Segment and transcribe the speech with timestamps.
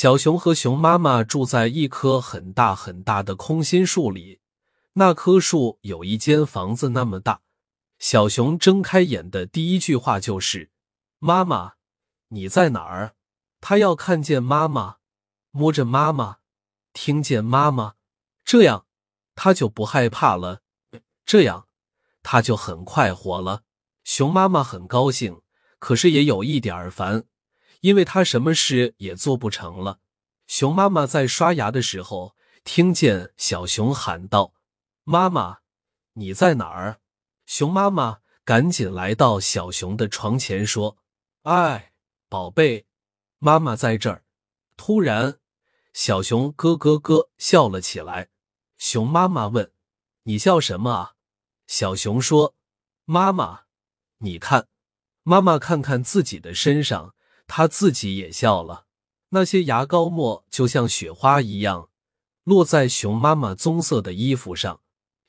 [0.00, 4.40] 小熊和熊妈妈住在一棵很大很大的空心树里，
[4.94, 7.42] 那棵树有一间房子那么大。
[7.98, 10.70] 小熊睁开眼的第一句话就是
[11.20, 11.74] ：“妈妈，
[12.28, 13.14] 你在哪儿？”
[13.60, 14.96] 他要看见妈妈，
[15.50, 16.38] 摸着妈妈，
[16.94, 17.96] 听见妈妈，
[18.42, 18.86] 这样
[19.34, 20.62] 他就不害怕了，
[21.26, 21.68] 这样
[22.22, 23.64] 他就很快活了。
[24.02, 25.42] 熊妈妈很高兴，
[25.78, 27.24] 可是也有一点儿烦，
[27.80, 30.00] 因为他什么事也做不成了。
[30.46, 32.34] 熊妈妈在刷牙的时候，
[32.64, 34.54] 听见小熊喊道
[35.04, 35.58] ：“妈妈，
[36.14, 37.00] 你在哪儿？”
[37.46, 40.98] 熊妈妈赶紧来到小熊的床前，说
[41.42, 41.92] ：“哎，
[42.28, 42.86] 宝贝。”
[43.38, 44.24] 妈妈在这儿。
[44.76, 45.38] 突然，
[45.92, 48.28] 小熊咯咯咯笑了起来。
[48.76, 49.72] 熊妈妈问
[50.24, 51.12] ：“你笑什么啊？”
[51.66, 52.54] 小熊说
[53.04, 53.62] ：“妈妈，
[54.18, 54.68] 你看。”
[55.22, 57.14] 妈妈看看自己的身上，
[57.52, 58.84] 他自己也笑了。
[59.30, 61.88] 那些牙膏沫就像雪花一样，
[62.44, 64.80] 落在熊妈妈棕色的衣服上。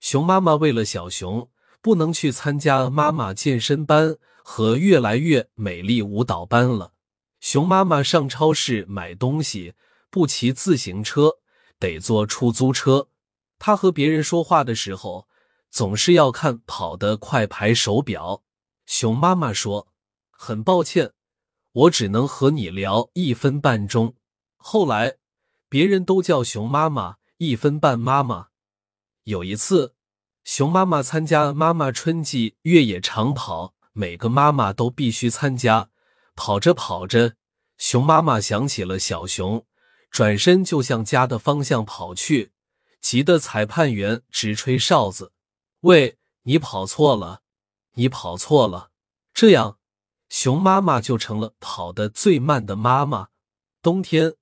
[0.00, 1.48] 熊妈妈为了小熊
[1.80, 6.92] 不能去参加妈妈健身班和越来越美丽舞蹈班了。
[7.40, 9.72] 熊妈妈上超市买东西
[10.10, 11.38] 不骑自行车，
[11.78, 13.08] 得坐出租车。
[13.58, 15.26] 她和别人说话的时候，
[15.70, 18.42] 总是要看跑得快牌手表。
[18.84, 19.88] 熊妈妈说
[20.30, 21.12] ：“很抱歉，
[21.72, 24.14] 我只能和你聊一分半钟。”
[24.56, 25.16] 后来，
[25.68, 28.48] 别人都叫熊妈妈“一分半妈妈”。
[29.24, 29.94] 有一次，
[30.44, 35.90] 熊妈妈参加妈妈春季越野长跑，每个妈妈都必须参加。
[36.34, 37.34] 跑着跑着，
[37.76, 39.66] 熊妈妈想起了小熊，
[40.10, 42.52] 转身就向家的方向跑去，
[43.00, 45.32] 急得裁判员直吹哨子
[45.80, 47.42] ：“喂，你跑错了，
[47.94, 48.90] 你跑错了！”
[49.34, 49.78] 这样，
[50.30, 53.28] 熊妈妈就成了跑得最慢的妈妈。
[53.82, 54.34] 冬天，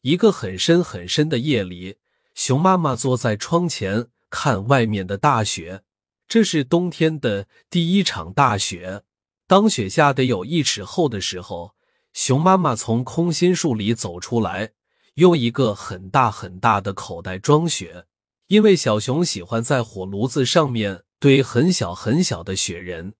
[0.00, 1.98] 一个很深很深的夜里，
[2.34, 5.82] 熊妈妈坐在窗前看外面的大雪。
[6.26, 9.02] 这是冬天的第一场大雪。
[9.46, 11.74] 当雪下得有一尺厚的时候，
[12.14, 14.72] 熊妈妈从空心树里走出来，
[15.16, 18.06] 用一个很大很大的口袋装雪。
[18.46, 23.12] 因为小熊喜欢在火炉子上面堆很小很小的雪人，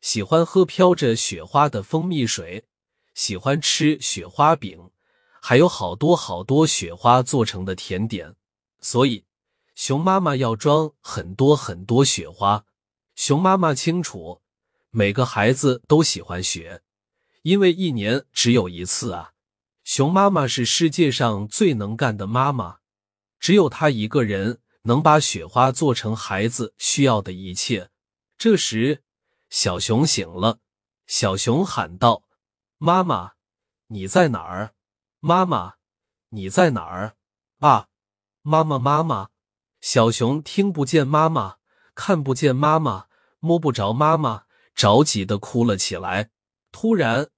[0.00, 2.66] 喜欢喝飘着雪花的蜂蜜水，
[3.14, 4.90] 喜欢吃雪花饼，
[5.40, 8.36] 还有好多好多雪花做成的甜点。
[8.80, 9.24] 所以，
[9.74, 12.64] 熊妈妈要装很多很多雪花。
[13.14, 14.40] 熊妈妈清楚。
[14.92, 16.82] 每个孩子都喜欢雪，
[17.42, 19.34] 因为一年只有一次啊。
[19.84, 22.78] 熊妈妈是世界上最能干的妈妈，
[23.38, 27.90] 只有她一个人能把雪花做成孩子需要的一切。
[28.36, 29.04] 这时，
[29.50, 30.60] 小熊醒了，
[31.08, 32.22] 小熊喊道
[32.78, 33.32] ：“妈妈，
[33.88, 34.74] 你在哪儿？
[35.18, 35.74] 妈妈，
[36.30, 37.16] 你在哪儿？
[37.58, 37.88] 啊，
[38.42, 39.30] 妈妈，妈妈！”
[39.82, 41.56] 小熊听不见妈妈，
[41.94, 43.06] 看不见妈妈，
[43.40, 44.44] 摸不着妈妈。
[44.74, 46.30] 着急的哭了起来。
[46.70, 47.28] 突然，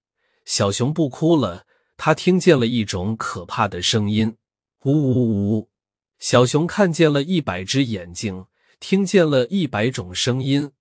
[0.45, 1.67] 小熊不哭了。
[1.97, 4.37] 他听见了一种可怕的声音，
[4.85, 5.71] 呜呜呜！
[6.19, 8.47] 小熊看见了一百只眼睛，
[8.79, 10.73] 听见了一百种声音，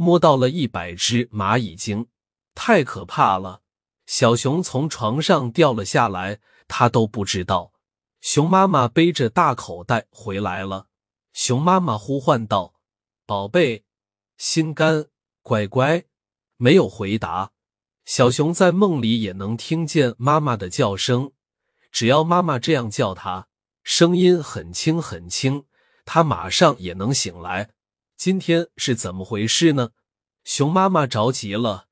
[0.00, 2.06] 摸到了一百只蚂蚁精，
[2.54, 3.62] 太可怕了！
[4.06, 6.38] 小熊从床上掉了下来，
[6.68, 7.72] 他都不知道。
[8.20, 10.86] 熊妈妈背着大口袋回来了。
[11.32, 12.74] 熊妈妈呼唤道
[13.26, 13.84] ：“宝贝，
[14.36, 15.06] 心肝。”
[15.42, 16.04] 乖乖，
[16.56, 17.50] 没有回答。
[18.04, 21.32] 小熊在梦里也能听见妈妈的叫声，
[21.90, 23.48] 只要妈妈这样叫他，
[23.82, 25.64] 声音很轻很轻，
[26.04, 27.70] 他马上也能醒来。
[28.18, 29.90] 今天是怎么回事呢？
[30.42, 31.86] 熊妈妈着急了，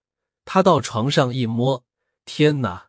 [0.45, 1.85] 她到床上一摸，
[2.25, 2.89] 天哪，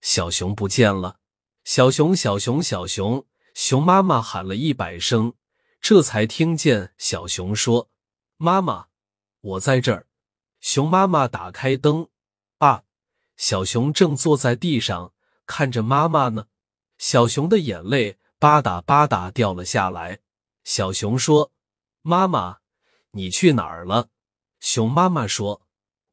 [0.00, 1.18] 小熊不见了！
[1.64, 3.26] 小熊，小熊，小熊！
[3.54, 5.34] 熊妈妈喊了一百声，
[5.80, 7.90] 这才听见小熊说
[8.38, 8.86] ：“妈妈。”
[9.42, 10.06] 我在这儿。
[10.60, 12.08] 熊妈妈打开灯，
[12.58, 12.84] 啊，
[13.36, 15.12] 小熊正坐在地上
[15.44, 16.46] 看着妈妈呢。
[16.98, 20.20] 小熊的眼泪吧嗒吧嗒掉了下来。
[20.62, 21.50] 小熊说
[22.02, 22.58] ：“妈妈，
[23.16, 24.08] 你去哪儿了？”
[24.60, 25.62] 熊妈妈说：“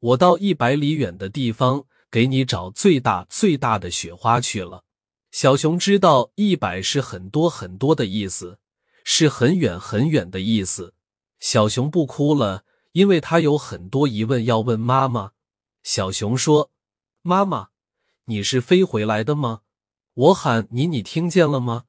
[0.00, 4.82] 我到一百里远的地方给你找最大最大的雪花去了。”
[5.30, 8.58] 小熊知道“一百”是很多很多的意思，
[9.04, 10.94] 是很远很远的意思。
[11.38, 12.64] 小熊不哭了。
[12.94, 15.32] 因为他有很多疑问要问妈妈。
[15.82, 16.70] 小熊说
[17.22, 17.70] ：“妈妈，
[18.26, 19.62] 你是飞回来的吗？
[20.14, 21.86] 我喊你，你听见了吗？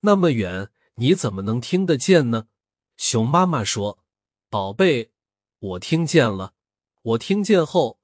[0.00, 2.46] 那么远，你怎么能听得见呢？”
[2.96, 3.98] 熊妈妈说
[4.48, 5.10] ：“宝贝，
[5.58, 6.54] 我听见了。
[7.02, 7.98] 我听见后，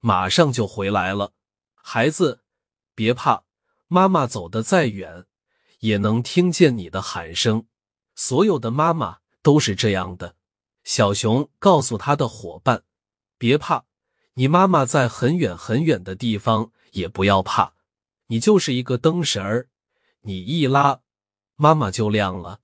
[0.00, 1.34] 马上就回来了。
[1.74, 2.40] 孩子，
[2.94, 3.44] 别怕，
[3.88, 5.26] 妈妈走得再远，
[5.80, 7.66] 也能听见你的喊声。
[8.14, 10.36] 所有的妈妈都是这样的。
[10.82, 12.84] 小熊告诉他的伙伴
[13.36, 13.84] ：“别怕，
[14.34, 17.74] 你妈妈在很远很远的地方，也不要怕。
[18.28, 19.68] 你就是一个灯绳儿，
[20.22, 21.02] 你一拉，
[21.56, 22.60] 妈妈就亮了。”